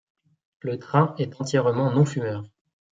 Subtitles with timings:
[0.61, 2.43] Le train est entièrement non-fumeur.